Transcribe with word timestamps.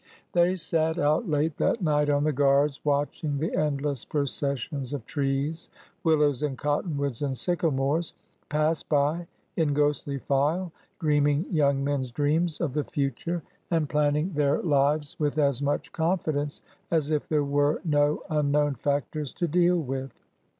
They 0.33 0.55
sat 0.55 0.97
out 0.97 1.29
late 1.29 1.57
that 1.57 1.83
night 1.83 2.09
on 2.09 2.23
the 2.23 2.33
guards, 2.33 2.83
watching 2.83 3.37
the 3.37 3.53
endless 3.55 4.03
processions 4.03 4.93
of 4.93 5.05
trees— 5.05 5.69
willows 6.03 6.41
and 6.41 6.57
cotton 6.57 6.97
woods 6.97 7.21
and 7.21 7.37
sycamores— 7.37 8.15
pass 8.49 8.81
by 8.81 9.27
in 9.57 9.75
ghostly 9.75 10.17
file, 10.17 10.71
dreaming 10.99 11.45
young 11.51 11.83
men's 11.83 12.09
dreams 12.09 12.59
of 12.59 12.73
the 12.73 12.83
future, 12.83 13.43
and 13.69 13.89
planning 13.89 14.33
their 14.33 14.55
TWO 14.55 14.61
AND 14.61 14.63
TWO 14.69 14.73
ARE 14.73 14.93
FIVE 14.97 15.03
67 15.03 15.19
lives 15.19 15.19
with 15.19 15.37
as 15.45 15.61
much 15.61 15.91
confidence 15.91 16.61
as 16.89 17.11
if 17.11 17.27
there 17.27 17.43
were 17.43 17.79
no 17.85 18.23
unknown 18.31 18.73
factors 18.73 19.31
to 19.33 19.47
deal 19.47 19.77
with. 19.79 20.13